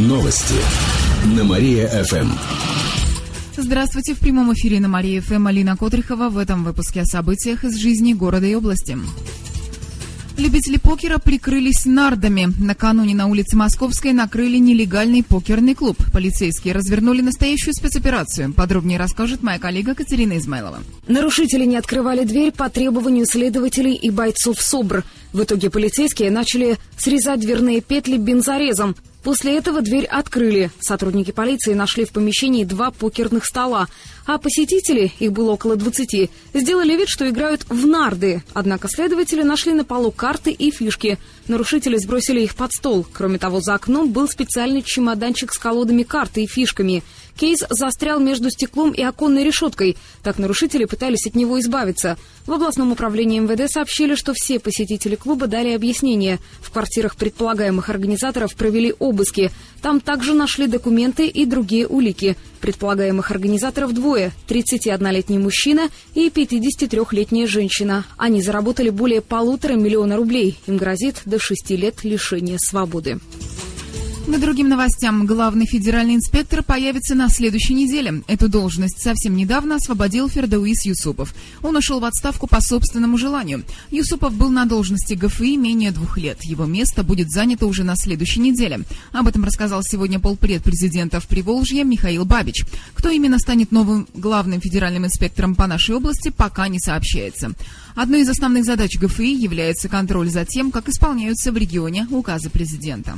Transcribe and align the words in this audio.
Новости 0.00 0.54
на 1.36 1.44
Мария-ФМ. 1.44 2.30
Здравствуйте, 3.54 4.14
в 4.14 4.18
прямом 4.18 4.50
эфире 4.54 4.80
на 4.80 4.88
Мария-ФМ 4.88 5.46
Алина 5.46 5.76
Котрихова 5.76 6.30
в 6.30 6.38
этом 6.38 6.64
выпуске 6.64 7.02
о 7.02 7.04
событиях 7.04 7.64
из 7.64 7.76
жизни 7.76 8.14
города 8.14 8.46
и 8.46 8.54
области. 8.54 8.96
Любители 10.38 10.78
покера 10.78 11.18
прикрылись 11.18 11.84
нардами. 11.84 12.48
Накануне 12.58 13.14
на 13.14 13.26
улице 13.26 13.58
Московской 13.58 14.14
накрыли 14.14 14.56
нелегальный 14.56 15.22
покерный 15.22 15.74
клуб. 15.74 15.98
Полицейские 16.14 16.72
развернули 16.72 17.20
настоящую 17.20 17.74
спецоперацию. 17.74 18.54
Подробнее 18.54 18.98
расскажет 18.98 19.42
моя 19.42 19.58
коллега 19.58 19.94
Катерина 19.94 20.38
Измайлова. 20.38 20.78
Нарушители 21.08 21.66
не 21.66 21.76
открывали 21.76 22.24
дверь 22.24 22.52
по 22.52 22.70
требованию 22.70 23.26
следователей 23.26 23.96
и 23.96 24.08
бойцов 24.08 24.62
СОБР. 24.62 25.04
В 25.34 25.42
итоге 25.42 25.68
полицейские 25.68 26.30
начали 26.30 26.78
срезать 26.96 27.40
дверные 27.40 27.82
петли 27.82 28.16
бензорезом. 28.16 28.96
После 29.22 29.58
этого 29.58 29.82
дверь 29.82 30.06
открыли. 30.06 30.70
Сотрудники 30.80 31.30
полиции 31.30 31.74
нашли 31.74 32.04
в 32.04 32.12
помещении 32.12 32.64
два 32.64 32.90
покерных 32.90 33.44
стола. 33.44 33.88
А 34.24 34.38
посетители, 34.38 35.12
их 35.18 35.32
было 35.32 35.52
около 35.52 35.76
20, 35.76 36.30
сделали 36.54 36.96
вид, 36.96 37.08
что 37.08 37.28
играют 37.28 37.66
в 37.68 37.86
нарды. 37.86 38.42
Однако 38.54 38.88
следователи 38.88 39.42
нашли 39.42 39.72
на 39.72 39.84
полу 39.84 40.10
карты 40.10 40.52
и 40.52 40.70
фишки. 40.70 41.18
Нарушители 41.48 41.98
сбросили 41.98 42.40
их 42.40 42.54
под 42.54 42.72
стол. 42.72 43.06
Кроме 43.12 43.38
того, 43.38 43.60
за 43.60 43.74
окном 43.74 44.10
был 44.10 44.28
специальный 44.28 44.82
чемоданчик 44.82 45.52
с 45.52 45.58
колодами 45.58 46.02
карты 46.02 46.44
и 46.44 46.46
фишками. 46.46 47.02
Кейс 47.40 47.60
застрял 47.70 48.20
между 48.20 48.50
стеклом 48.50 48.90
и 48.90 49.00
оконной 49.00 49.44
решеткой. 49.44 49.96
Так 50.22 50.36
нарушители 50.36 50.84
пытались 50.84 51.26
от 51.26 51.34
него 51.34 51.58
избавиться. 51.58 52.18
В 52.44 52.52
областном 52.52 52.92
управлении 52.92 53.38
МВД 53.38 53.72
сообщили, 53.72 54.14
что 54.14 54.34
все 54.34 54.60
посетители 54.60 55.14
клуба 55.14 55.46
дали 55.46 55.70
объяснение. 55.70 56.38
В 56.60 56.70
квартирах 56.70 57.16
предполагаемых 57.16 57.88
организаторов 57.88 58.54
провели 58.54 58.94
обыски. 58.98 59.50
Там 59.80 60.00
также 60.00 60.34
нашли 60.34 60.66
документы 60.66 61.28
и 61.28 61.46
другие 61.46 61.86
улики. 61.86 62.36
Предполагаемых 62.60 63.30
организаторов 63.30 63.94
двое– 63.94 64.32
31-летний 64.46 65.38
мужчина 65.38 65.88
и 66.14 66.28
53-летняя 66.28 67.46
женщина. 67.46 68.04
Они 68.18 68.42
заработали 68.42 68.90
более 68.90 69.22
полутора 69.22 69.76
миллиона 69.76 70.18
рублей. 70.18 70.58
Им 70.66 70.76
грозит 70.76 71.22
до 71.24 71.38
шести 71.38 71.74
лет 71.74 72.04
лишения 72.04 72.58
свободы. 72.60 73.18
На 74.26 74.38
другим 74.38 74.68
новостям. 74.68 75.26
Главный 75.26 75.66
федеральный 75.66 76.14
инспектор 76.14 76.62
появится 76.62 77.14
на 77.14 77.28
следующей 77.28 77.74
неделе. 77.74 78.22
Эту 78.28 78.48
должность 78.48 79.02
совсем 79.02 79.34
недавно 79.34 79.76
освободил 79.76 80.28
Фердауис 80.28 80.84
Юсупов. 80.84 81.34
Он 81.62 81.76
ушел 81.76 82.00
в 82.00 82.04
отставку 82.04 82.46
по 82.46 82.60
собственному 82.60 83.18
желанию. 83.18 83.64
Юсупов 83.90 84.34
был 84.34 84.50
на 84.50 84.66
должности 84.66 85.14
ГФИ 85.14 85.56
менее 85.56 85.90
двух 85.90 86.18
лет. 86.18 86.42
Его 86.44 86.66
место 86.66 87.02
будет 87.02 87.30
занято 87.30 87.66
уже 87.66 87.82
на 87.82 87.96
следующей 87.96 88.40
неделе. 88.40 88.82
Об 89.12 89.26
этом 89.26 89.44
рассказал 89.44 89.82
сегодня 89.82 90.20
полпред 90.20 90.62
президента 90.62 91.18
в 91.18 91.26
Приволжье 91.26 91.82
Михаил 91.84 92.24
Бабич. 92.24 92.64
Кто 92.94 93.08
именно 93.08 93.38
станет 93.38 93.72
новым 93.72 94.06
главным 94.14 94.60
федеральным 94.60 95.06
инспектором 95.06 95.54
по 95.54 95.66
нашей 95.66 95.94
области, 95.96 96.30
пока 96.30 96.68
не 96.68 96.78
сообщается. 96.78 97.52
Одной 97.94 98.20
из 98.20 98.28
основных 98.28 98.64
задач 98.64 98.96
ГФИ 98.96 99.34
является 99.34 99.88
контроль 99.88 100.30
за 100.30 100.44
тем, 100.44 100.70
как 100.70 100.88
исполняются 100.88 101.52
в 101.52 101.56
регионе 101.56 102.06
указы 102.10 102.50
президента. 102.50 103.16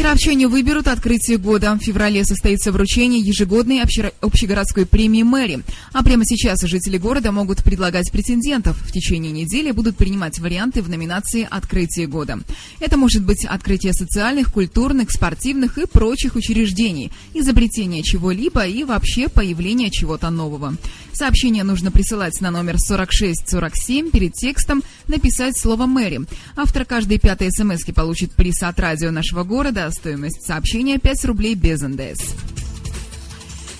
Кировчане 0.00 0.48
выберут 0.48 0.88
открытие 0.88 1.36
года. 1.36 1.74
В 1.74 1.84
феврале 1.84 2.24
состоится 2.24 2.72
вручение 2.72 3.20
ежегодной 3.20 3.82
общегородской 3.82 4.86
премии 4.86 5.22
мэри. 5.22 5.60
А 5.92 6.02
прямо 6.02 6.24
сейчас 6.24 6.62
жители 6.62 6.96
города 6.96 7.32
могут 7.32 7.62
предлагать 7.62 8.10
претендентов. 8.10 8.78
В 8.78 8.92
течение 8.92 9.30
недели 9.30 9.72
будут 9.72 9.98
принимать 9.98 10.38
варианты 10.38 10.80
в 10.80 10.88
номинации 10.88 11.46
«Открытие 11.50 12.06
года». 12.06 12.38
Это 12.80 12.96
может 12.96 13.26
быть 13.26 13.44
открытие 13.44 13.92
социальных, 13.92 14.50
культурных, 14.50 15.10
спортивных 15.10 15.76
и 15.76 15.86
прочих 15.86 16.34
учреждений, 16.34 17.12
изобретение 17.34 18.02
чего-либо 18.02 18.66
и 18.66 18.84
вообще 18.84 19.28
появление 19.28 19.90
чего-то 19.90 20.30
нового. 20.30 20.76
Сообщение 21.12 21.62
нужно 21.62 21.90
присылать 21.90 22.40
на 22.40 22.50
номер 22.50 22.76
4647, 22.78 24.10
перед 24.10 24.32
текстом 24.32 24.82
написать 25.08 25.58
слово 25.58 25.84
«мэри». 25.84 26.22
Автор 26.56 26.86
каждой 26.86 27.18
пятой 27.18 27.50
смс 27.50 27.84
получит 27.94 28.32
приз 28.32 28.62
от 28.62 28.80
радио 28.80 29.10
нашего 29.10 29.44
города, 29.44 29.89
Стоимость 29.90 30.46
сообщения 30.46 30.98
5 30.98 31.24
рублей 31.26 31.54
без 31.54 31.80
НДС. 31.80 32.34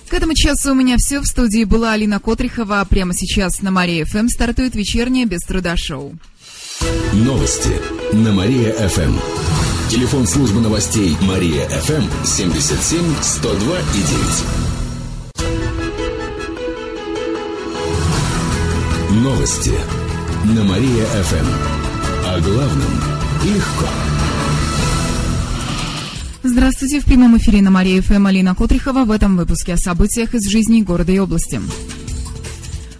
К 0.08 0.14
этому 0.14 0.34
часу 0.34 0.72
у 0.72 0.74
меня 0.74 0.96
все. 0.98 1.20
В 1.20 1.26
студии 1.26 1.64
была 1.64 1.92
Алина 1.92 2.18
Котрихова. 2.18 2.84
Прямо 2.88 3.14
сейчас 3.14 3.62
на 3.62 3.70
Мария 3.70 4.04
ФМ 4.04 4.28
стартует 4.28 4.74
вечернее 4.74 5.24
без 5.24 5.40
труда 5.40 5.76
шоу. 5.76 6.18
Новости 7.12 7.70
на 8.12 8.32
Мария 8.32 8.72
ФМ. 8.88 9.14
Телефон 9.88 10.26
службы 10.26 10.60
новостей 10.60 11.16
Мария 11.20 11.68
ФМ 11.68 12.02
77 12.24 13.14
102 13.20 13.78
и 13.78 14.02
9. 19.10 19.22
Новости 19.22 19.74
на 20.44 20.64
Мария 20.64 21.06
ФМ. 21.06 21.46
О 22.26 22.40
главном 22.40 23.00
легко. 23.44 23.86
Здравствуйте, 26.52 26.98
в 26.98 27.04
прямом 27.04 27.38
эфире 27.38 27.62
на 27.62 27.70
Мария 27.70 28.02
ФМ 28.02 28.26
Алина 28.26 28.56
Котрихова 28.56 29.04
в 29.04 29.12
этом 29.12 29.36
выпуске 29.36 29.74
о 29.74 29.76
событиях 29.76 30.34
из 30.34 30.48
жизни 30.48 30.82
города 30.82 31.12
и 31.12 31.18
области. 31.20 31.60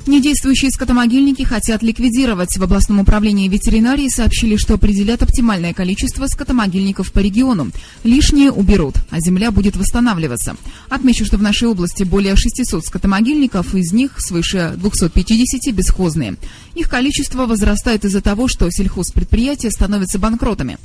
Недействующие 0.07 0.71
скотомогильники 0.71 1.43
хотят 1.43 1.83
ликвидировать. 1.83 2.57
В 2.57 2.63
областном 2.63 3.01
управлении 3.01 3.49
ветеринарии 3.49 4.09
сообщили, 4.09 4.57
что 4.57 4.75
определят 4.75 5.23
оптимальное 5.23 5.75
количество 5.75 6.29
скотомогильников 6.29 7.13
по 7.13 7.19
региону. 7.19 7.73
Лишнее 8.05 8.53
уберут, 8.53 8.95
а 9.11 9.19
земля 9.19 9.51
будет 9.51 9.77
восстанавливаться. 9.77 10.57
Отмечу, 10.89 11.25
что 11.25 11.37
в 11.37 11.43
нашей 11.43 11.67
области 11.67 12.05
более 12.05 12.37
600 12.37 12.87
скотомогильников, 12.87 13.75
из 13.75 13.93
них 13.93 14.21
свыше 14.21 14.75
250 14.77 15.75
бесхозные. 15.75 16.37
Их 16.77 16.89
количество 16.89 17.47
возрастает 17.47 18.05
из-за 18.05 18.21
того, 18.21 18.47
что 18.47 18.71
сельхозпредприятия 18.71 19.71
становятся 19.71 20.21
банкротами. 20.21 20.79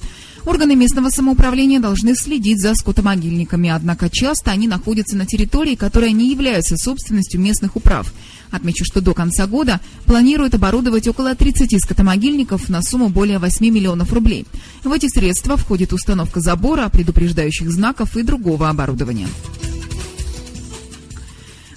Органы 0.45 0.75
местного 0.75 1.09
самоуправления 1.09 1.79
должны 1.79 2.16
следить 2.16 2.61
за 2.61 2.75
скотомогильниками, 2.75 3.69
однако 3.69 4.09
часто 4.11 4.51
они 4.51 4.67
находятся 4.67 5.17
на 5.17 5.25
территории, 5.25 5.75
которая 5.75 6.11
не 6.11 6.29
является 6.29 6.78
собственностью 6.78 7.41
местных 7.41 7.75
управ. 7.75 8.13
Отмечу, 8.51 8.85
что 8.85 9.01
до 9.01 9.16
конца 9.16 9.47
года 9.47 9.81
планируют 10.05 10.53
оборудовать 10.53 11.07
около 11.07 11.34
30 11.34 11.81
скотомогильников 11.81 12.69
на 12.69 12.84
сумму 12.84 13.09
более 13.09 13.39
8 13.39 13.66
миллионов 13.66 14.13
рублей. 14.13 14.45
В 14.84 14.91
эти 14.91 15.07
средства 15.07 15.57
входит 15.57 15.94
установка 15.94 16.39
забора, 16.41 16.89
предупреждающих 16.89 17.72
знаков 17.72 18.16
и 18.16 18.22
другого 18.22 18.69
оборудования. 18.69 19.28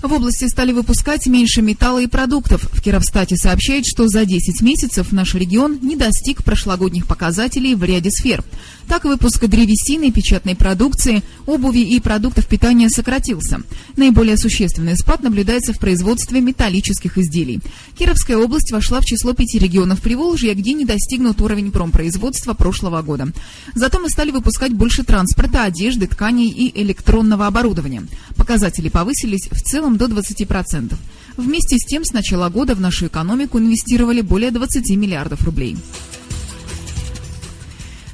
В 0.02 0.12
области 0.12 0.46
стали 0.46 0.70
выпускать 0.70 1.26
меньше 1.26 1.60
металла 1.60 2.00
и 2.00 2.06
продуктов. 2.06 2.62
В 2.72 2.80
Кировстате 2.80 3.36
сообщает, 3.36 3.84
что 3.84 4.06
за 4.06 4.24
10 4.24 4.62
месяцев 4.62 5.10
наш 5.10 5.34
регион 5.34 5.80
не 5.82 5.96
достиг 5.96 6.44
прошлогодних 6.44 7.06
показателей 7.06 7.74
в 7.74 7.82
ряде 7.82 8.10
сфер. 8.12 8.44
Так, 8.86 9.04
выпуск 9.04 9.44
древесины, 9.44 10.12
печатной 10.12 10.54
продукции, 10.54 11.22
обуви 11.46 11.80
и 11.80 11.98
продуктов 12.00 12.46
питания 12.46 12.88
сократился. 12.88 13.60
Наиболее 13.96 14.38
существенный 14.38 14.96
спад 14.96 15.22
наблюдается 15.22 15.72
в 15.72 15.78
производстве 15.78 16.40
металлических 16.40 17.18
изделий. 17.18 17.60
Кировская 17.98 18.38
область 18.38 18.70
вошла 18.70 19.00
в 19.00 19.04
число 19.04 19.32
пяти 19.32 19.58
регионов 19.58 20.00
Приволжья, 20.00 20.54
где 20.54 20.74
не 20.74 20.84
достигнут 20.84 21.40
уровень 21.42 21.72
промпроизводства 21.72 22.54
прошлого 22.54 23.02
года. 23.02 23.28
Зато 23.74 23.98
мы 23.98 24.08
стали 24.08 24.30
выпускать 24.30 24.72
больше 24.72 25.02
транспорта, 25.02 25.64
одежды, 25.64 26.06
тканей 26.06 26.48
и 26.48 26.82
электронного 26.82 27.46
оборудования. 27.46 28.04
Показатели 28.36 28.88
повысились 28.88 29.48
в 29.50 29.60
целом 29.60 29.87
до 29.96 30.06
20%. 30.06 30.94
Вместе 31.36 31.78
с 31.78 31.84
тем, 31.84 32.04
с 32.04 32.12
начала 32.12 32.48
года 32.48 32.74
в 32.74 32.80
нашу 32.80 33.06
экономику 33.06 33.58
инвестировали 33.58 34.20
более 34.20 34.50
20 34.50 34.90
миллиардов 34.96 35.44
рублей. 35.44 35.76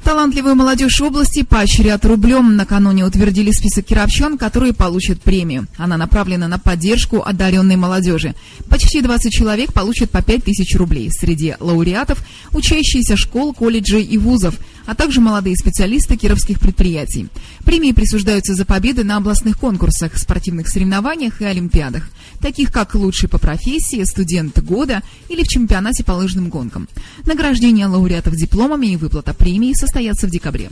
Талантливую 0.05 0.55
молодежь 0.55 1.01
области 1.01 1.43
поощрят 1.43 2.05
рублем. 2.05 2.57
Накануне 2.57 3.07
утвердили 3.07 3.51
список 3.51 3.87
кировчан, 3.87 4.37
которые 4.37 4.75
получат 4.75 5.23
премию. 5.23 5.67
Она 5.79 5.97
направлена 5.97 6.47
на 6.47 6.59
поддержку 6.59 7.23
одаренной 7.25 7.77
молодежи. 7.77 8.35
Почти 8.69 9.01
20 9.01 9.33
человек 9.33 9.73
получат 9.73 10.11
по 10.11 10.21
5 10.21 10.45
тысяч 10.45 10.77
рублей. 10.77 11.11
Среди 11.11 11.55
лауреатов– 11.59 12.23
учащиеся 12.53 13.17
школ, 13.17 13.55
колледжей 13.55 14.03
и 14.03 14.19
вузов– 14.19 14.57
а 14.87 14.95
также 14.95 15.21
молодые 15.21 15.57
специалисты 15.57 16.17
кировских 16.17 16.61
предприятий. 16.61 17.29
Премии 17.65 17.93
присуждаются 17.93 18.55
за 18.55 18.65
победы 18.65 19.05
на 19.05 19.17
областных 19.17 19.59
конкурсах, 19.59 20.17
спортивных 20.17 20.69
соревнованиях 20.69 21.41
и 21.41 21.45
олимпиадах, 21.45 22.11
таких 22.41 22.73
как 22.73 22.95
«Лучший 22.95 23.29
по 23.29 23.39
профессии», 23.39 24.03
«Студент 24.05 24.63
года» 24.63 25.03
или 25.29 25.43
в 25.43 25.49
чемпионате 25.49 26.05
по 26.05 26.13
лыжным 26.13 26.49
гонкам. 26.49 26.89
Награждение 27.25 27.87
лауреатов 27.87 28.37
дипломами 28.37 28.89
и 28.89 28.97
выплата 28.97 29.35
премии 29.35 29.73
состоятся 29.75 30.27
в 30.27 30.31
декабре. 30.31 30.71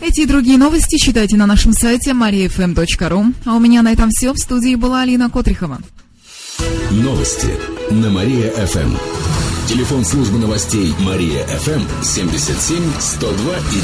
Эти 0.00 0.22
и 0.22 0.26
другие 0.26 0.58
новости 0.58 0.96
читайте 0.96 1.36
на 1.36 1.46
нашем 1.46 1.72
сайте 1.72 2.10
mariafm.ru. 2.10 3.34
А 3.44 3.54
у 3.54 3.60
меня 3.60 3.82
на 3.82 3.92
этом 3.92 4.10
все. 4.10 4.32
В 4.32 4.38
студии 4.38 4.74
была 4.74 5.02
Алина 5.02 5.30
Котрихова. 5.30 5.78
Новости 6.90 7.54
на 7.90 8.10
Мария-ФМ. 8.10 9.31
Телефон 9.72 10.04
службы 10.04 10.38
новостей 10.38 10.92
Мария 11.00 11.46
ФМ 11.46 11.80
77 12.02 12.82
102 13.00 13.54
и 13.56 13.80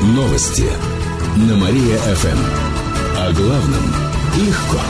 9. 0.00 0.16
Новости 0.16 0.64
на 1.36 1.54
Мария 1.56 1.98
ФМ. 1.98 2.38
О 3.14 3.30
главном 3.34 3.82
легко. 4.38 4.80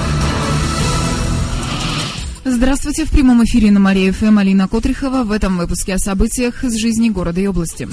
Здравствуйте. 2.44 3.04
В 3.04 3.10
прямом 3.10 3.42
эфире 3.44 3.72
на 3.72 3.80
Мария 3.80 4.12
ФМ 4.12 4.38
Алина 4.38 4.68
Котрихова. 4.68 5.24
В 5.24 5.32
этом 5.32 5.58
выпуске 5.58 5.94
о 5.94 5.98
событиях 5.98 6.62
из 6.62 6.76
жизни 6.76 7.08
города 7.08 7.40
и 7.40 7.48
области. 7.48 7.88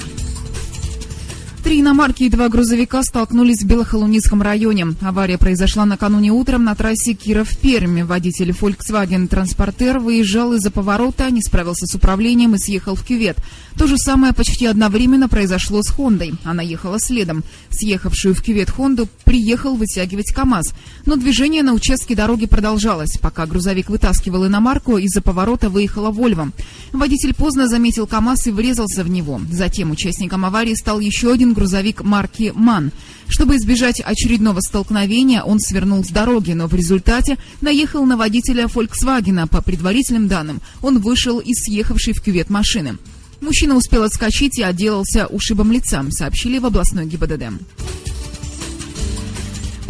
Три 1.64 1.80
иномарки 1.80 2.24
и 2.24 2.28
два 2.28 2.50
грузовика 2.50 3.02
столкнулись 3.02 3.62
в 3.62 3.66
Белохолуницком 3.66 4.42
районе. 4.42 4.88
Авария 5.00 5.38
произошла 5.38 5.86
накануне 5.86 6.30
утром 6.30 6.62
на 6.64 6.74
трассе 6.74 7.14
Киров-Пермь. 7.14 8.04
Водитель 8.04 8.50
Volkswagen 8.50 9.30
Transporter 9.30 9.98
выезжал 9.98 10.52
из-за 10.52 10.70
поворота, 10.70 11.30
не 11.30 11.40
справился 11.40 11.86
с 11.86 11.94
управлением 11.94 12.54
и 12.54 12.58
съехал 12.58 12.96
в 12.96 13.02
кювет. 13.02 13.38
То 13.78 13.86
же 13.86 13.96
самое 13.96 14.34
почти 14.34 14.66
одновременно 14.66 15.26
произошло 15.26 15.82
с 15.82 15.88
Хондой. 15.88 16.34
Она 16.44 16.62
ехала 16.62 17.00
следом. 17.00 17.42
Съехавшую 17.70 18.34
в 18.34 18.42
кювет 18.42 18.68
Хонду 18.68 19.08
приехал 19.24 19.74
вытягивать 19.74 20.34
КАМАЗ. 20.34 20.74
Но 21.06 21.16
движение 21.16 21.62
на 21.62 21.72
участке 21.72 22.14
дороги 22.14 22.44
продолжалось. 22.44 23.16
Пока 23.16 23.46
грузовик 23.46 23.88
вытаскивал 23.88 24.46
иномарку, 24.46 24.98
из-за 24.98 25.22
поворота 25.22 25.70
выехала 25.70 26.10
Вольво. 26.10 26.50
Водитель 26.92 27.32
поздно 27.32 27.68
заметил 27.68 28.06
КАМАЗ 28.06 28.48
и 28.48 28.50
врезался 28.50 29.02
в 29.02 29.08
него. 29.08 29.40
Затем 29.50 29.90
участником 29.90 30.44
аварии 30.44 30.74
стал 30.74 31.00
еще 31.00 31.32
один 31.32 31.53
грузовик 31.54 32.02
марки 32.02 32.52
«МАН». 32.54 32.92
Чтобы 33.28 33.56
избежать 33.56 34.00
очередного 34.00 34.60
столкновения, 34.60 35.42
он 35.42 35.58
свернул 35.58 36.04
с 36.04 36.08
дороги, 36.08 36.52
но 36.52 36.66
в 36.66 36.74
результате 36.74 37.38
наехал 37.62 38.04
на 38.04 38.16
водителя 38.16 38.68
«Фольксвагена». 38.68 39.46
По 39.46 39.62
предварительным 39.62 40.28
данным, 40.28 40.60
он 40.82 40.98
вышел 40.98 41.38
из 41.38 41.64
съехавшей 41.64 42.12
в 42.12 42.22
кювет 42.22 42.50
машины. 42.50 42.98
Мужчина 43.40 43.76
успел 43.76 44.02
отскочить 44.02 44.58
и 44.58 44.62
отделался 44.62 45.26
ушибом 45.26 45.72
лица, 45.72 46.04
сообщили 46.10 46.58
в 46.58 46.66
областной 46.66 47.06
ГИБДД. 47.06 47.44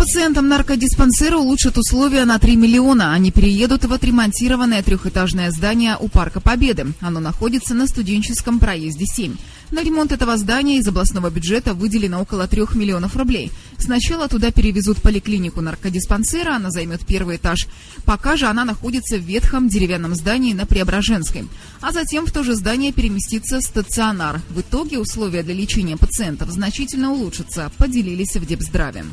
Пациентам 0.04 0.48
наркодиспансера 0.48 1.38
улучшат 1.38 1.78
условия 1.78 2.26
на 2.26 2.38
3 2.38 2.56
миллиона. 2.56 3.14
Они 3.14 3.30
переедут 3.30 3.86
в 3.86 3.92
отремонтированное 3.94 4.82
трехэтажное 4.82 5.50
здание 5.50 5.96
у 5.98 6.08
Парка 6.08 6.40
Победы. 6.40 6.88
Оно 7.00 7.20
находится 7.20 7.72
на 7.72 7.86
студенческом 7.86 8.58
проезде 8.58 9.06
7. 9.06 9.34
На 9.70 9.82
ремонт 9.82 10.12
этого 10.12 10.36
здания 10.36 10.76
из 10.76 10.86
областного 10.86 11.30
бюджета 11.30 11.72
выделено 11.72 12.20
около 12.20 12.46
3 12.46 12.64
миллионов 12.74 13.16
рублей. 13.16 13.50
Сначала 13.78 14.28
туда 14.28 14.50
перевезут 14.50 15.00
поликлинику 15.00 15.62
наркодиспансера, 15.62 16.56
она 16.56 16.70
займет 16.70 17.06
первый 17.06 17.36
этаж. 17.36 17.66
Пока 18.04 18.36
же 18.36 18.44
она 18.44 18.66
находится 18.66 19.16
в 19.16 19.22
ветхом 19.22 19.68
деревянном 19.68 20.14
здании 20.14 20.52
на 20.52 20.66
Преображенской. 20.66 21.48
А 21.80 21.92
затем 21.92 22.26
в 22.26 22.30
то 22.30 22.42
же 22.42 22.56
здание 22.56 22.92
переместится 22.92 23.62
стационар. 23.62 24.42
В 24.50 24.60
итоге 24.60 24.98
условия 24.98 25.42
для 25.42 25.54
лечения 25.54 25.96
пациентов 25.96 26.50
значительно 26.50 27.10
улучшатся, 27.10 27.72
поделились 27.78 28.36
в 28.36 28.44
Депздраве. 28.44 29.06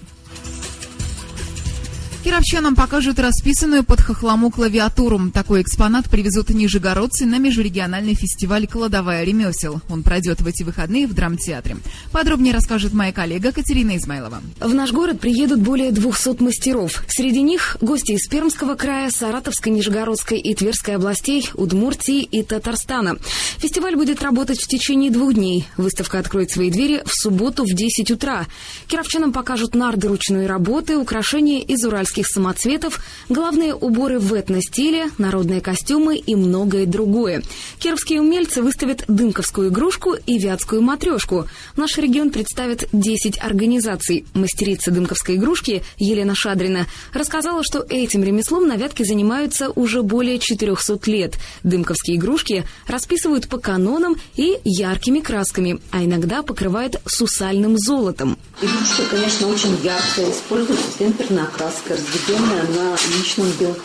Кировчанам 2.23 2.75
покажут 2.75 3.17
расписанную 3.17 3.83
под 3.83 3.99
хохлому 3.99 4.51
клавиатуру. 4.51 5.31
Такой 5.33 5.63
экспонат 5.63 6.07
привезут 6.07 6.51
нижегородцы 6.51 7.25
на 7.25 7.39
межрегиональный 7.39 8.13
фестиваль 8.13 8.67
«Кладовая 8.67 9.23
ремесел». 9.23 9.81
Он 9.89 10.03
пройдет 10.03 10.39
в 10.39 10.45
эти 10.45 10.61
выходные 10.61 11.07
в 11.07 11.15
драмтеатре. 11.15 11.77
Подробнее 12.11 12.53
расскажет 12.53 12.93
моя 12.93 13.11
коллега 13.11 13.51
Катерина 13.51 13.97
Измайлова. 13.97 14.43
В 14.59 14.73
наш 14.75 14.91
город 14.91 15.19
приедут 15.19 15.61
более 15.61 15.91
200 15.91 16.43
мастеров. 16.43 17.03
Среди 17.07 17.41
них 17.41 17.77
гости 17.81 18.11
из 18.11 18.27
Пермского 18.27 18.75
края, 18.75 19.09
Саратовской, 19.09 19.71
Нижегородской 19.71 20.37
и 20.37 20.53
Тверской 20.53 20.97
областей, 20.97 21.49
Удмуртии 21.55 22.21
и 22.21 22.43
Татарстана. 22.43 23.17
Фестиваль 23.57 23.95
будет 23.95 24.21
работать 24.21 24.61
в 24.61 24.67
течение 24.67 25.09
двух 25.09 25.33
дней. 25.33 25.67
Выставка 25.75 26.19
откроет 26.19 26.51
свои 26.51 26.69
двери 26.69 27.01
в 27.03 27.15
субботу 27.15 27.63
в 27.63 27.73
10 27.73 28.11
утра. 28.11 28.45
Кировчанам 28.87 29.33
покажут 29.33 29.73
нарды 29.73 30.07
ручной 30.07 30.45
работы, 30.45 30.97
украшения 30.97 31.61
из 31.61 31.83
уральских 31.83 32.10
уральских 32.11 32.27
самоцветов, 32.27 32.99
главные 33.29 33.73
уборы 33.73 34.19
в 34.19 34.33
этно-стиле, 34.33 35.09
народные 35.17 35.61
костюмы 35.61 36.17
и 36.17 36.35
многое 36.35 36.85
другое. 36.85 37.41
Кировские 37.79 38.19
умельцы 38.19 38.61
выставят 38.61 39.05
дымковскую 39.07 39.69
игрушку 39.69 40.15
и 40.25 40.37
вятскую 40.37 40.81
матрешку. 40.81 41.47
Наш 41.77 41.97
регион 41.97 42.31
представит 42.31 42.89
10 42.91 43.39
организаций. 43.41 44.25
Мастерица 44.33 44.91
дымковской 44.91 45.35
игрушки 45.35 45.83
Елена 45.97 46.35
Шадрина 46.35 46.85
рассказала, 47.13 47.63
что 47.63 47.85
этим 47.87 48.23
ремеслом 48.23 48.67
на 48.67 48.75
Вятке 48.75 49.05
занимаются 49.05 49.69
уже 49.69 50.03
более 50.03 50.37
400 50.37 50.99
лет. 51.09 51.35
Дымковские 51.63 52.17
игрушки 52.17 52.65
расписывают 52.87 53.47
по 53.47 53.57
канонам 53.57 54.17
и 54.35 54.57
яркими 54.65 55.21
красками, 55.21 55.79
а 55.91 56.03
иногда 56.03 56.43
покрывают 56.43 56.99
сусальным 57.05 57.77
золотом. 57.77 58.37
Игрушка, 58.61 59.03
конечно, 59.09 59.47
очень 59.47 59.77
яркая, 59.81 60.29
используется 60.29 60.99
темперная 60.99 61.45
краска, 61.45 62.00
разведенная 62.01 62.63
на 62.63 62.97
личном 63.17 63.51
белке. 63.59 63.81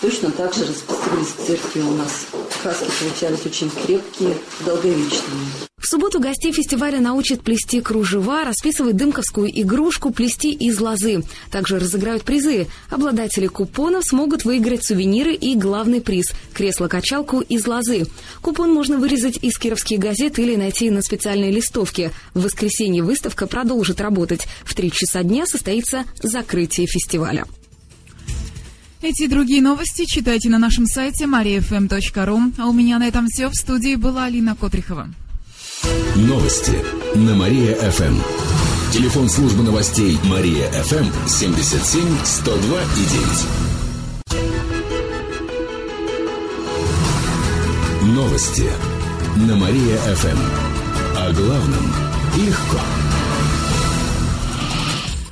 Точно 0.00 0.30
так 0.30 0.54
же 0.54 0.66
расписывались 0.66 1.46
церкви 1.46 1.80
у 1.80 1.92
нас. 1.94 2.26
Краски 2.62 2.90
получались 3.00 3.46
очень 3.46 3.70
крепкие, 3.70 4.34
долговечные. 4.66 5.68
В 5.76 5.86
субботу 5.86 6.18
гостей 6.18 6.52
фестиваля 6.52 7.00
научат 7.00 7.40
плести 7.40 7.80
кружева, 7.80 8.44
расписывать 8.44 8.96
дымковскую 8.96 9.48
игрушку, 9.62 10.10
плести 10.10 10.52
из 10.52 10.80
лозы. 10.80 11.22
Также 11.52 11.78
разыграют 11.78 12.24
призы. 12.24 12.66
Обладатели 12.90 13.46
купонов 13.46 14.04
смогут 14.04 14.44
выиграть 14.44 14.84
сувениры 14.84 15.32
и 15.34 15.54
главный 15.54 16.00
приз– 16.00 16.32
кресло-качалку 16.52 17.40
из 17.40 17.66
лозы. 17.66 18.06
Купон 18.42 18.72
можно 18.72 18.98
вырезать 18.98 19.38
из 19.40 19.56
кировских 19.56 20.00
газет 20.00 20.38
или 20.38 20.56
найти 20.56 20.90
на 20.90 21.00
специальной 21.00 21.52
листовке. 21.52 22.10
В 22.34 22.42
воскресенье 22.42 23.02
выставка 23.02 23.46
продолжит 23.46 24.00
работать. 24.00 24.46
В 24.64 24.74
три 24.74 24.90
часа 24.90 25.22
дня 25.22 25.46
состоится 25.46 26.04
закрытие 26.22 26.86
фестиваля. 26.86 27.46
Эти 29.00 29.22
и 29.22 29.28
другие 29.28 29.62
новости 29.62 30.06
читайте 30.06 30.48
на 30.48 30.58
нашем 30.58 30.84
сайте 30.86 31.26
mariafm.ru. 31.26 32.52
А 32.58 32.66
у 32.66 32.72
меня 32.72 32.98
на 32.98 33.06
этом 33.06 33.28
все. 33.28 33.48
В 33.48 33.54
студии 33.54 33.94
была 33.94 34.24
Алина 34.24 34.56
Котрихова. 34.56 35.08
Новости 36.16 36.72
на 37.14 37.36
Мария-ФМ. 37.36 38.16
Телефон 38.92 39.28
службы 39.28 39.62
новостей 39.62 40.18
Мария-ФМ 40.24 41.28
77 41.28 42.24
102 42.24 42.82
и 42.82 43.04
9. 48.02 48.16
Новости 48.16 48.66
на 49.36 49.54
Мария-ФМ. 49.54 50.38
О 51.18 51.32
главном 51.32 51.94
легко. 52.36 52.80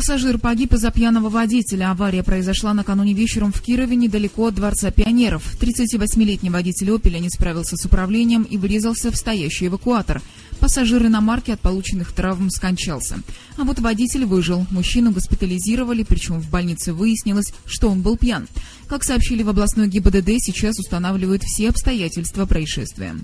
Пассажир 0.00 0.38
погиб 0.38 0.72
из-за 0.72 0.90
пьяного 0.90 1.28
водителя. 1.28 1.90
Авария 1.90 2.22
произошла 2.22 2.72
накануне 2.72 3.12
вечером 3.12 3.52
в 3.52 3.60
Кирове, 3.60 3.96
недалеко 3.96 4.46
от 4.46 4.54
Дворца 4.54 4.90
пионеров. 4.90 5.42
38-летний 5.60 6.48
водитель 6.48 6.90
«Опеля» 6.92 7.18
не 7.18 7.28
справился 7.28 7.76
с 7.76 7.84
управлением 7.84 8.44
и 8.44 8.56
врезался 8.56 9.10
в 9.10 9.16
стоящий 9.16 9.66
эвакуатор. 9.66 10.22
Пассажир 10.58 11.04
иномарки 11.04 11.50
от 11.50 11.60
полученных 11.60 12.12
травм 12.12 12.48
скончался. 12.48 13.18
А 13.58 13.64
вот 13.64 13.78
водитель 13.80 14.24
выжил. 14.24 14.66
Мужчину 14.70 15.10
госпитализировали, 15.10 16.02
причем 16.02 16.40
в 16.40 16.48
больнице 16.48 16.94
выяснилось, 16.94 17.52
что 17.66 17.90
он 17.90 18.00
был 18.00 18.16
пьян. 18.16 18.48
Как 18.88 19.04
сообщили 19.04 19.42
в 19.42 19.50
областной 19.50 19.86
ГИБДД, 19.86 20.30
сейчас 20.38 20.78
устанавливают 20.78 21.42
все 21.42 21.68
обстоятельства 21.68 22.46
происшествия. 22.46 23.16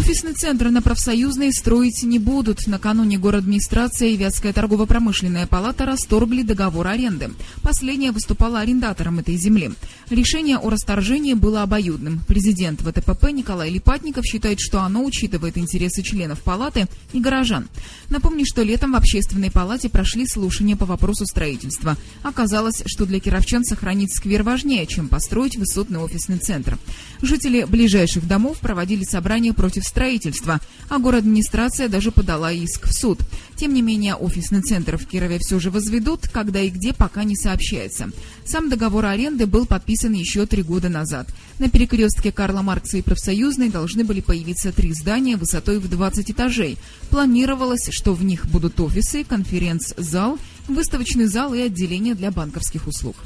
Офисный 0.00 0.32
центр 0.32 0.70
на 0.70 0.80
профсоюзной 0.80 1.52
строить 1.52 2.02
не 2.04 2.18
будут. 2.18 2.66
Накануне 2.66 3.18
администрация 3.18 4.08
и 4.08 4.16
Вятская 4.16 4.54
торгово-промышленная 4.54 5.46
палата 5.46 5.84
расторгли 5.84 6.42
договор 6.42 6.86
аренды. 6.86 7.32
Последняя 7.62 8.10
выступала 8.10 8.60
арендатором 8.60 9.18
этой 9.18 9.36
земли. 9.36 9.72
Решение 10.08 10.56
о 10.56 10.70
расторжении 10.70 11.34
было 11.34 11.62
обоюдным. 11.62 12.22
Президент 12.26 12.80
ВТПП 12.80 13.30
Николай 13.30 13.68
Липатников 13.68 14.24
считает, 14.24 14.58
что 14.58 14.80
оно 14.80 15.04
учитывает 15.04 15.58
интересы 15.58 16.02
членов 16.02 16.40
палаты 16.40 16.88
и 17.12 17.20
горожан. 17.20 17.68
Напомню, 18.08 18.46
что 18.46 18.62
летом 18.62 18.92
в 18.92 18.96
общественной 18.96 19.50
палате 19.50 19.90
прошли 19.90 20.26
слушания 20.26 20.76
по 20.76 20.86
вопросу 20.86 21.26
строительства. 21.26 21.98
Оказалось, 22.22 22.82
что 22.86 23.04
для 23.04 23.20
кировчан 23.20 23.64
сохранить 23.64 24.16
сквер 24.16 24.44
важнее, 24.44 24.86
чем 24.86 25.08
построить 25.08 25.58
высотный 25.58 25.98
офисный 25.98 26.38
центр. 26.38 26.78
Жители 27.20 27.64
ближайших 27.64 28.26
домов 28.26 28.60
проводили 28.60 29.04
собрание 29.04 29.52
против 29.52 29.84
строительства, 29.90 30.60
а 30.88 30.96
администрация 30.96 31.88
даже 31.88 32.10
подала 32.10 32.50
иск 32.52 32.86
в 32.86 32.92
суд. 32.92 33.20
Тем 33.56 33.74
не 33.74 33.82
менее, 33.82 34.14
офисный 34.14 34.62
центр 34.62 34.96
в 34.96 35.06
Кирове 35.06 35.38
все 35.38 35.58
же 35.58 35.70
возведут, 35.70 36.28
когда 36.28 36.60
и 36.60 36.70
где 36.70 36.94
пока 36.94 37.24
не 37.24 37.36
сообщается. 37.36 38.10
Сам 38.46 38.70
договор 38.70 39.04
аренды 39.04 39.46
был 39.46 39.66
подписан 39.66 40.12
еще 40.14 40.46
три 40.46 40.62
года 40.62 40.88
назад. 40.88 41.28
На 41.58 41.68
перекрестке 41.68 42.32
Карла 42.32 42.62
Маркса 42.62 42.96
и 42.96 43.02
Профсоюзной 43.02 43.68
должны 43.68 44.04
были 44.04 44.20
появиться 44.20 44.72
три 44.72 44.94
здания 44.94 45.36
высотой 45.36 45.78
в 45.78 45.90
20 45.90 46.30
этажей. 46.30 46.78
Планировалось, 47.10 47.90
что 47.90 48.14
в 48.14 48.24
них 48.24 48.46
будут 48.46 48.80
офисы, 48.80 49.24
конференц-зал, 49.24 50.38
выставочный 50.68 51.26
зал 51.26 51.52
и 51.52 51.60
отделение 51.60 52.14
для 52.14 52.30
банковских 52.30 52.86
услуг. 52.86 53.16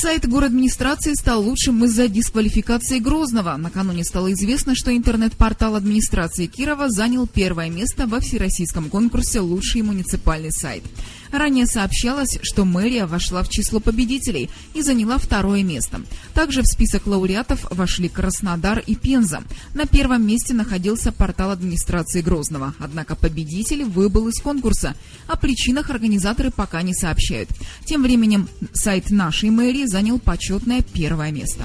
Сайт 0.00 0.26
администрации 0.26 1.12
стал 1.14 1.42
лучшим 1.42 1.84
из-за 1.84 2.06
дисквалификации 2.06 3.00
Грозного. 3.00 3.56
Накануне 3.56 4.04
стало 4.04 4.32
известно, 4.32 4.76
что 4.76 4.96
интернет-портал 4.96 5.74
администрации 5.74 6.46
Кирова 6.46 6.88
занял 6.88 7.26
первое 7.26 7.68
место 7.68 8.06
во 8.06 8.20
всероссийском 8.20 8.90
конкурсе 8.90 9.40
«Лучший 9.40 9.82
муниципальный 9.82 10.52
сайт». 10.52 10.84
Ранее 11.30 11.66
сообщалось, 11.66 12.38
что 12.42 12.64
мэрия 12.64 13.06
вошла 13.06 13.42
в 13.42 13.48
число 13.48 13.80
победителей 13.80 14.50
и 14.74 14.82
заняла 14.82 15.18
второе 15.18 15.62
место. 15.62 16.00
Также 16.34 16.62
в 16.62 16.66
список 16.66 17.06
лауреатов 17.06 17.66
вошли 17.70 18.08
Краснодар 18.08 18.78
и 18.78 18.94
Пенза. 18.94 19.42
На 19.74 19.86
первом 19.86 20.26
месте 20.26 20.54
находился 20.54 21.12
портал 21.12 21.50
администрации 21.50 22.22
Грозного. 22.22 22.74
Однако 22.78 23.14
победитель 23.16 23.84
выбыл 23.84 24.28
из 24.28 24.40
конкурса. 24.40 24.94
О 25.26 25.36
причинах 25.36 25.90
организаторы 25.90 26.50
пока 26.50 26.82
не 26.82 26.94
сообщают. 26.94 27.50
Тем 27.84 28.02
временем 28.02 28.48
сайт 28.72 29.10
нашей 29.10 29.50
мэрии 29.50 29.86
занял 29.86 30.18
почетное 30.18 30.82
первое 30.82 31.32
место. 31.32 31.64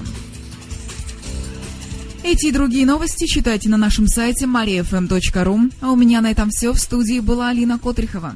Эти 2.24 2.48
и 2.48 2.51
другие 2.51 2.86
новости 2.86 3.25
читайте 3.25 3.67
на 3.67 3.75
нашем 3.75 4.08
сайте 4.08 4.46
mariafm.ru. 4.46 5.74
А 5.82 5.91
у 5.91 5.96
меня 5.98 6.22
на 6.22 6.32
этом 6.32 6.50
все. 6.51 6.72
В 6.72 6.79
студии 6.79 7.20
была 7.20 7.50
Алина 7.50 7.77
Котрихова. 7.77 8.36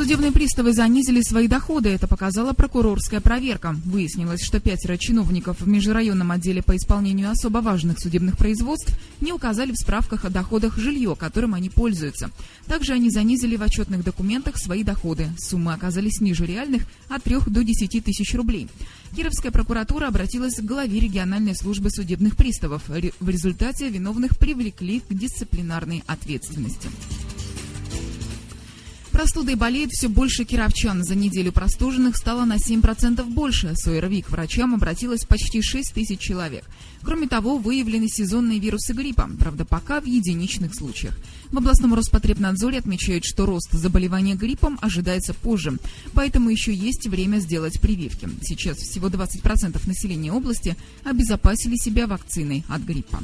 Судебные 0.00 0.32
приставы 0.32 0.72
занизили 0.72 1.20
свои 1.20 1.46
доходы. 1.46 1.90
Это 1.90 2.08
показала 2.08 2.54
прокурорская 2.54 3.20
проверка. 3.20 3.76
Выяснилось, 3.84 4.42
что 4.42 4.58
пятеро 4.58 4.96
чиновников 4.96 5.60
в 5.60 5.68
межрайонном 5.68 6.30
отделе 6.30 6.62
по 6.62 6.74
исполнению 6.74 7.30
особо 7.30 7.58
важных 7.58 8.00
судебных 8.00 8.38
производств 8.38 8.98
не 9.20 9.34
указали 9.34 9.72
в 9.72 9.76
справках 9.76 10.24
о 10.24 10.30
доходах 10.30 10.78
жилье, 10.78 11.16
которым 11.16 11.52
они 11.52 11.68
пользуются. 11.68 12.30
Также 12.64 12.94
они 12.94 13.10
занизили 13.10 13.56
в 13.56 13.62
отчетных 13.62 14.02
документах 14.02 14.56
свои 14.56 14.84
доходы. 14.84 15.28
Суммы 15.38 15.74
оказались 15.74 16.22
ниже 16.22 16.46
реальных 16.46 16.84
от 17.10 17.22
3 17.22 17.40
до 17.48 17.62
10 17.62 18.02
тысяч 18.02 18.34
рублей. 18.34 18.68
Кировская 19.14 19.52
прокуратура 19.52 20.08
обратилась 20.08 20.54
к 20.54 20.64
главе 20.64 20.98
региональной 20.98 21.54
службы 21.54 21.90
судебных 21.90 22.36
приставов. 22.36 22.84
В 22.88 23.28
результате 23.28 23.90
виновных 23.90 24.38
привлекли 24.38 25.00
к 25.00 25.12
дисциплинарной 25.12 26.04
ответственности. 26.06 26.88
Простудой 29.20 29.54
болеет 29.54 29.90
все 29.92 30.08
больше 30.08 30.44
кировчан. 30.44 31.04
За 31.04 31.14
неделю 31.14 31.52
простуженных 31.52 32.16
стало 32.16 32.46
на 32.46 32.56
7% 32.56 33.22
больше. 33.24 33.72
С 33.74 33.86
ОРВИ 33.86 34.22
к 34.22 34.30
врачам 34.30 34.74
обратилось 34.74 35.26
почти 35.26 35.60
6 35.60 35.92
тысяч 35.92 36.18
человек. 36.18 36.64
Кроме 37.02 37.28
того, 37.28 37.58
выявлены 37.58 38.08
сезонные 38.08 38.58
вирусы 38.58 38.94
гриппа, 38.94 39.28
правда, 39.38 39.66
пока 39.66 40.00
в 40.00 40.06
единичных 40.06 40.74
случаях. 40.74 41.18
В 41.50 41.58
областном 41.58 41.92
Роспотребнадзоре 41.92 42.78
отмечают, 42.78 43.26
что 43.26 43.44
рост 43.44 43.70
заболевания 43.72 44.36
гриппом 44.36 44.78
ожидается 44.80 45.34
позже, 45.34 45.76
поэтому 46.14 46.48
еще 46.48 46.72
есть 46.72 47.06
время 47.06 47.40
сделать 47.40 47.78
прививки. 47.78 48.26
Сейчас 48.40 48.78
всего 48.78 49.08
20% 49.08 49.86
населения 49.86 50.32
области 50.32 50.76
обезопасили 51.04 51.76
себя 51.76 52.06
вакциной 52.06 52.64
от 52.70 52.80
гриппа. 52.80 53.20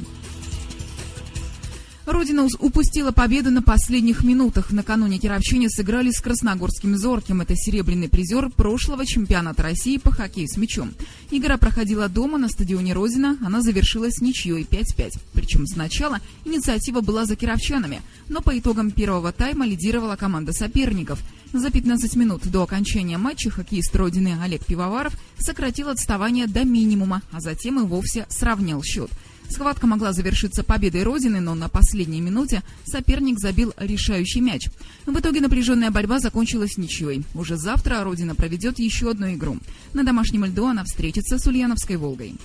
Родина 2.07 2.47
упустила 2.59 3.11
победу 3.11 3.51
на 3.51 3.61
последних 3.61 4.23
минутах. 4.23 4.71
Накануне 4.71 5.17
кировчане 5.17 5.69
сыграли 5.69 6.09
с 6.09 6.21
красногорским 6.21 6.95
«Зорким». 6.97 7.41
Это 7.41 7.53
серебряный 7.57 8.07
призер 8.07 8.49
прошлого 8.49 9.05
чемпионата 9.05 9.61
России 9.61 9.97
по 9.97 10.09
хоккею 10.09 10.47
с 10.47 10.55
мячом. 10.55 10.93
Игра 11.31 11.57
проходила 11.57 12.07
дома 12.07 12.37
на 12.37 12.47
стадионе 12.47 12.93
Родина. 12.93 13.35
Она 13.45 13.61
завершилась 13.61 14.21
ничьей 14.21 14.63
5-5. 14.63 15.19
Причем 15.33 15.67
сначала 15.67 16.21
инициатива 16.45 17.01
была 17.01 17.25
за 17.25 17.35
кировчанами, 17.35 18.01
но 18.29 18.39
по 18.39 18.57
итогам 18.57 18.91
первого 18.91 19.33
тайма 19.33 19.65
лидировала 19.65 20.15
команда 20.15 20.53
соперников. 20.53 21.21
За 21.51 21.69
15 21.69 22.15
минут 22.15 22.47
до 22.47 22.63
окончания 22.63 23.17
матча 23.17 23.49
хоккеист 23.49 23.93
Родины 23.97 24.37
Олег 24.41 24.65
Пивоваров 24.65 25.13
сократил 25.37 25.89
отставание 25.89 26.47
до 26.47 26.63
минимума, 26.63 27.21
а 27.33 27.41
затем 27.41 27.81
и 27.81 27.83
вовсе 27.85 28.25
сравнял 28.29 28.81
счет– 28.81 29.11
Схватка 29.49 29.87
могла 29.87 30.13
завершиться 30.13 30.63
победой 30.63 31.03
Родины, 31.03 31.39
но 31.39 31.55
на 31.55 31.69
последней 31.69 32.21
минуте 32.21 32.63
соперник 32.85 33.39
забил 33.39 33.73
решающий 33.77 34.41
мяч. 34.41 34.67
В 35.05 35.17
итоге 35.17 35.41
напряженная 35.41 35.91
борьба 35.91 36.19
закончилась 36.19 36.77
ничьей. 36.77 37.23
Уже 37.33 37.57
завтра 37.57 38.03
Родина 38.03 38.35
проведет 38.35 38.79
еще 38.79 39.11
одну 39.11 39.33
игру. 39.33 39.57
На 39.93 40.03
домашнем 40.03 40.45
льду 40.45 40.67
она 40.67 40.83
встретится 40.83 41.39
с 41.39 41.47
Ульяновской 41.47 41.97
«Волгой». 41.97 42.35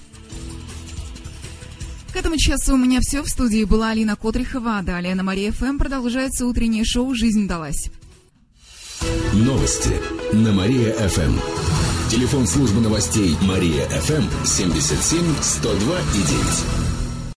К 2.12 2.16
этому 2.16 2.36
часу 2.36 2.74
у 2.74 2.76
меня 2.76 3.00
все. 3.00 3.22
В 3.22 3.28
студии 3.28 3.64
была 3.64 3.90
Алина 3.90 4.16
Котрихова. 4.16 4.82
Далее 4.82 5.14
на 5.14 5.22
Мария 5.22 5.50
ФМ 5.50 5.78
продолжается 5.78 6.46
утреннее 6.46 6.84
шоу 6.84 7.14
«Жизнь 7.14 7.48
далась». 7.48 7.90
Новости 9.32 9.96
на 10.34 10.52
Мария 10.52 10.92
ФМ. 11.08 11.32
Телефон 12.10 12.46
службы 12.46 12.82
новостей 12.82 13.34
Мария 13.40 13.88
ФМ 13.88 14.44
77 14.44 15.24
102 15.40 16.00
и 16.00 16.18
9. 16.18 16.81